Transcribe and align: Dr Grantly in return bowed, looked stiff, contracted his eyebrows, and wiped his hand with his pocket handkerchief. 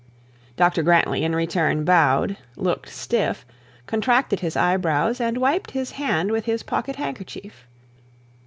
Dr 0.55 0.81
Grantly 0.81 1.23
in 1.23 1.35
return 1.35 1.85
bowed, 1.85 2.35
looked 2.55 2.89
stiff, 2.89 3.45
contracted 3.85 4.39
his 4.39 4.57
eyebrows, 4.57 5.21
and 5.21 5.37
wiped 5.37 5.69
his 5.69 5.91
hand 5.91 6.31
with 6.31 6.45
his 6.45 6.63
pocket 6.63 6.95
handkerchief. 6.95 7.67